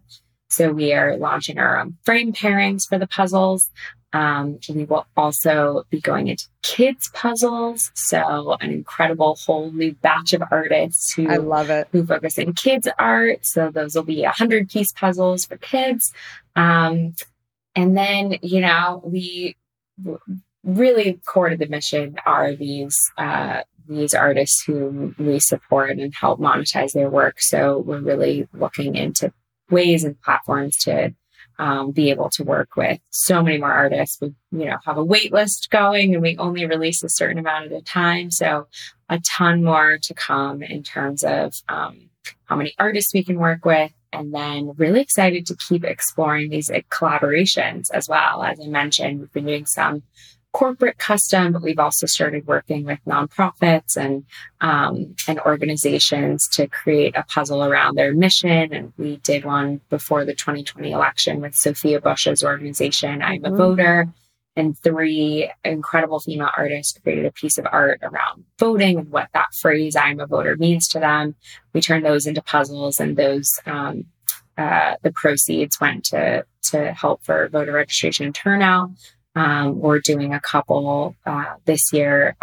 [0.49, 3.69] So we are launching our own frame pairings for the puzzles.
[4.13, 7.91] Um, we will also be going into kids puzzles.
[7.95, 12.53] So an incredible whole new batch of artists who I love it who focus in
[12.53, 13.45] kids art.
[13.45, 16.11] So those will be a hundred piece puzzles for kids.
[16.55, 17.13] Um,
[17.75, 19.55] and then, you know, we
[20.63, 26.39] really core to the mission are these, uh, these artists who we support and help
[26.39, 27.41] monetize their work.
[27.41, 29.31] So we're really looking into
[29.69, 31.13] ways and platforms to
[31.61, 34.19] um, be able to work with so many more artists.
[34.19, 37.67] We, you know, have a wait list going and we only release a certain amount
[37.67, 38.31] at a time.
[38.31, 38.67] So
[39.09, 42.09] a ton more to come in terms of um,
[42.45, 43.91] how many artists we can work with.
[44.11, 48.43] And then really excited to keep exploring these collaborations as well.
[48.43, 50.01] As I mentioned, we've been doing some
[50.53, 54.25] corporate custom, but we've also started working with nonprofits and
[54.59, 58.73] um, and organizations to create a puzzle around their mission.
[58.73, 63.57] And we did one before the 2020 election with Sophia Bush's organization, I'm a mm-hmm.
[63.57, 64.07] Voter.
[64.57, 69.47] And three incredible female artists created a piece of art around voting and what that
[69.61, 71.35] phrase "I'm a voter" means to them.
[71.71, 74.07] We turned those into puzzles, and those um,
[74.57, 78.91] uh, the proceeds went to to help for voter registration and turnout.
[79.35, 82.35] Um, we're doing a couple uh, this year.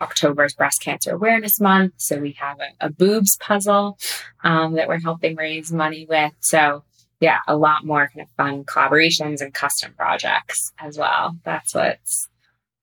[0.00, 3.98] October is Breast Cancer Awareness Month, so we have a, a boobs puzzle
[4.42, 6.32] um, that we're helping raise money with.
[6.40, 6.82] So
[7.20, 11.36] yeah, a lot more kind of fun collaborations and custom projects as well.
[11.44, 12.28] That's what's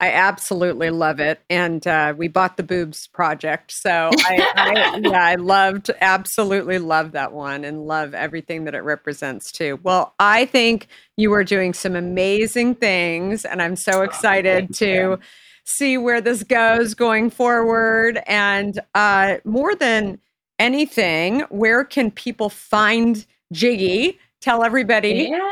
[0.02, 5.24] I absolutely love it, and uh, we bought the boobs project, so I, I, yeah,
[5.24, 9.80] I loved, absolutely love that one, and love everything that it represents too.
[9.84, 10.88] Well, I think
[11.18, 15.20] you are doing some amazing things, and I'm so excited oh, to
[15.66, 18.24] see where this goes going forward.
[18.26, 20.20] And uh, more than
[20.58, 23.24] anything, where can people find
[23.54, 24.18] Jiggy?
[24.40, 25.30] Tell everybody.
[25.30, 25.52] Yeah.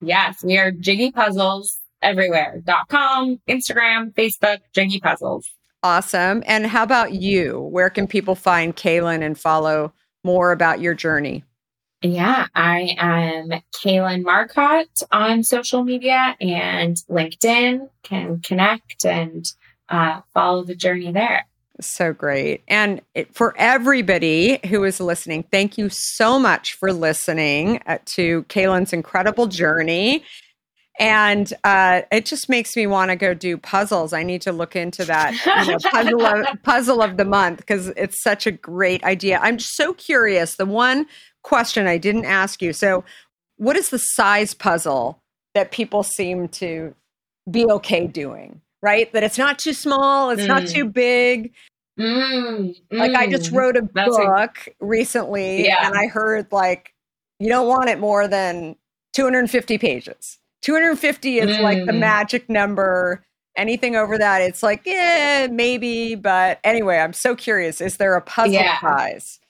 [0.00, 5.48] Yes, we are Jiggy Puzzles everywhere.com, Instagram, Facebook, Jiggy Puzzles.
[5.82, 6.42] Awesome.
[6.46, 7.60] And how about you?
[7.60, 9.92] Where can people find Kaylin and follow
[10.22, 11.44] more about your journey?
[12.02, 17.88] Yeah, I am Kaylin Marcotte on social media and LinkedIn.
[18.02, 19.44] Can connect and
[19.88, 21.46] uh, follow the journey there.
[21.80, 22.62] So great.
[22.68, 28.92] And for everybody who is listening, thank you so much for listening uh, to Kaylin's
[28.92, 30.24] incredible journey
[30.98, 34.12] and uh, it just makes me want to go do puzzles.
[34.12, 35.32] I need to look into that
[35.66, 39.38] you know, puzzle of, puzzle of the month because it's such a great idea.
[39.42, 40.56] I'm so curious.
[40.56, 41.06] The one
[41.42, 42.72] question I didn't ask you.
[42.72, 43.04] So,
[43.56, 45.20] what is the size puzzle
[45.54, 46.94] that people seem to
[47.50, 48.60] be okay doing?
[48.82, 50.48] Right, that it's not too small, it's mm.
[50.48, 51.52] not too big.
[52.00, 53.56] Mm, like I just mm.
[53.56, 55.86] wrote a book a, recently, yeah.
[55.86, 56.92] and I heard like
[57.38, 58.74] you don't want it more than
[59.12, 61.60] 250 pages 250 is mm.
[61.60, 61.98] like the mm.
[61.98, 63.24] magic number.
[63.54, 66.14] Anything over that, it's like, yeah, maybe.
[66.14, 67.82] But anyway, I'm so curious.
[67.82, 68.80] Is there a puzzle yeah.
[68.80, 69.40] size?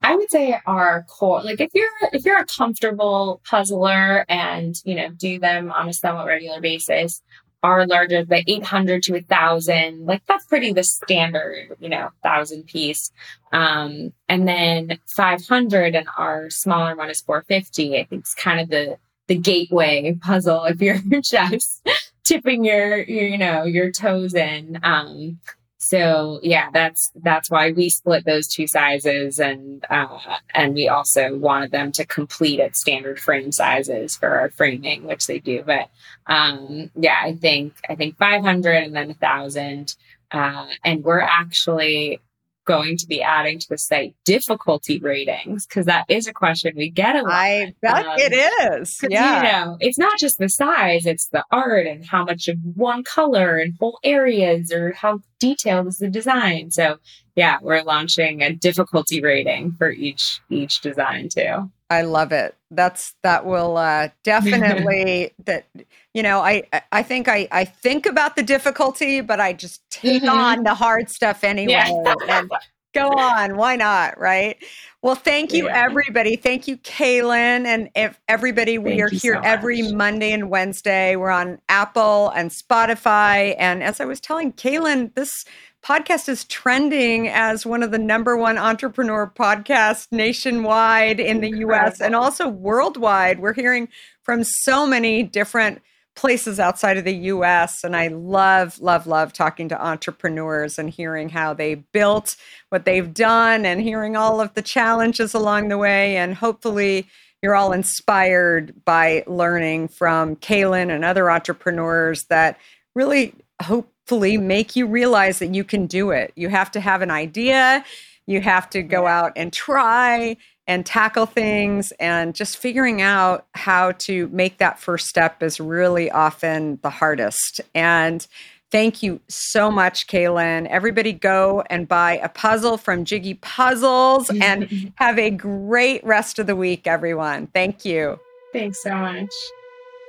[0.00, 4.94] I would say our core, like if you're if you're a comfortable puzzler and you
[4.94, 7.22] know do them on a somewhat regular basis,
[7.64, 12.66] our larger the 800 to a thousand, like that's pretty the standard, you know, thousand
[12.66, 13.10] piece.
[13.52, 17.98] Um, and then 500 and our smaller one is 450.
[17.98, 21.86] I think it's kind of the the gateway puzzle if you're just
[22.24, 24.78] tipping your, your, you know, your toes in.
[24.82, 25.40] Um,
[25.84, 30.18] so yeah, that's that's why we split those two sizes, and uh,
[30.54, 35.26] and we also wanted them to complete at standard frame sizes for our framing, which
[35.26, 35.62] they do.
[35.62, 35.90] But
[36.26, 39.94] um, yeah, I think I think 500 and then a thousand,
[40.30, 42.18] uh, and we're actually
[42.64, 46.90] going to be adding to the site difficulty ratings because that is a question we
[46.90, 47.32] get a lot.
[47.32, 48.98] I bet um, it is.
[49.08, 49.36] Yeah.
[49.36, 53.04] You know, it's not just the size, it's the art and how much of one
[53.04, 56.70] color and whole areas or how detailed is the design.
[56.70, 56.96] So
[57.36, 61.70] yeah, we're launching a difficulty rating for each each design too.
[61.90, 62.56] I love it.
[62.70, 65.66] That's that will uh, definitely that
[66.12, 66.62] you know I
[66.92, 70.30] I think I I think about the difficulty, but I just take mm-hmm.
[70.30, 71.72] on the hard stuff anyway.
[71.72, 72.14] Yeah.
[72.28, 72.50] and
[72.94, 74.56] go on, why not, right?
[75.02, 75.84] Well, thank you yeah.
[75.84, 76.36] everybody.
[76.36, 78.78] Thank you, Kaylin, and if everybody.
[78.78, 81.16] We thank are here so every Monday and Wednesday.
[81.16, 85.44] We're on Apple and Spotify, and as I was telling Kaylin, this
[85.84, 92.00] podcast is trending as one of the number one entrepreneur podcasts nationwide in the US
[92.00, 93.38] and also worldwide.
[93.38, 93.88] We're hearing
[94.22, 95.82] from so many different
[96.14, 97.82] places outside of the US.
[97.82, 102.36] And I love, love, love talking to entrepreneurs and hearing how they built
[102.68, 106.16] what they've done and hearing all of the challenges along the way.
[106.16, 107.06] And hopefully,
[107.42, 112.58] you're all inspired by learning from Kaylin and other entrepreneurs that
[112.94, 116.32] really hopefully make you realize that you can do it.
[116.36, 117.84] You have to have an idea,
[118.26, 123.92] you have to go out and try and tackle things and just figuring out how
[123.92, 127.60] to make that first step is really often the hardest.
[127.74, 128.26] And
[128.70, 130.66] thank you so much, Kaylin.
[130.68, 136.46] Everybody go and buy a puzzle from Jiggy Puzzles and have a great rest of
[136.46, 137.46] the week, everyone.
[137.48, 138.18] Thank you.
[138.52, 139.30] Thanks so much.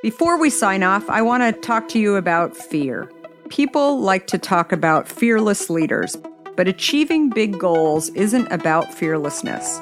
[0.04, 3.12] Before we sign off, I want to talk to you about fear.
[3.50, 6.16] People like to talk about fearless leaders,
[6.56, 9.82] but achieving big goals isn't about fearlessness.